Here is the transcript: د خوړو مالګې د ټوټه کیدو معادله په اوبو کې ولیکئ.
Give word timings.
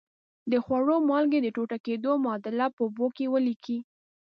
د 0.51 0.53
خوړو 0.63 0.95
مالګې 1.09 1.39
د 1.43 1.47
ټوټه 1.55 1.77
کیدو 1.85 2.11
معادله 2.23 2.67
په 2.75 2.81
اوبو 2.85 3.07
کې 3.15 3.31
ولیکئ. 3.33 3.79